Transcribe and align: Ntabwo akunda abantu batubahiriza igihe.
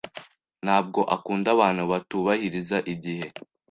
Ntabwo 0.63 0.99
akunda 1.15 1.47
abantu 1.55 1.83
batubahiriza 1.91 2.77
igihe. 2.93 3.27